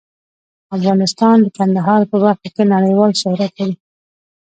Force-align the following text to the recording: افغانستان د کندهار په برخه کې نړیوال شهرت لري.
افغانستان 0.75 1.35
د 1.41 1.47
کندهار 1.57 2.01
په 2.11 2.15
برخه 2.23 2.47
کې 2.55 2.63
نړیوال 2.73 3.11
شهرت 3.21 3.51
لري. 3.61 3.75